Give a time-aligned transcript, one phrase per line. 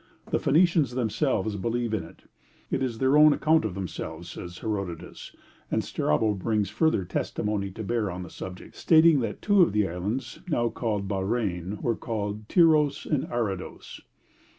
[0.31, 2.23] The Phoenicians themselves believed in it:
[2.71, 5.35] 'It is their own account of themselves,' says Herodotus;
[5.69, 9.87] and Strabo brings further testimony to bear on the subject, stating that two of the
[9.87, 14.01] islands now called Bahrein were called Tyros and Arados.